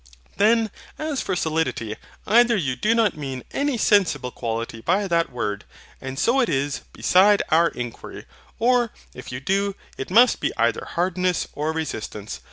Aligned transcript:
Then 0.37 0.71
as 0.97 1.21
for 1.21 1.35
SOLIDITY; 1.35 1.95
either 2.25 2.55
you 2.57 2.75
do 2.75 2.95
not 2.95 3.15
mean 3.15 3.43
any 3.51 3.77
sensible 3.77 4.31
quality 4.31 4.81
by 4.81 5.07
that 5.07 5.31
word, 5.31 5.63
and 6.01 6.17
so 6.17 6.39
it 6.39 6.49
is 6.49 6.81
beside 6.91 7.43
our 7.49 7.67
inquiry: 7.67 8.25
or 8.57 8.91
if 9.13 9.31
you 9.31 9.39
do, 9.39 9.75
it 9.99 10.09
must 10.09 10.39
be 10.39 10.51
either 10.57 10.85
hardness 10.93 11.47
or 11.53 11.71
resistance. 11.71 12.39